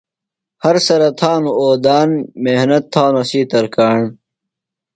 [0.63, 2.09] ہر سرہ تھانوۡ اودان،
[2.43, 3.99] محۡنت تھانوۡ اسی ترکاݨ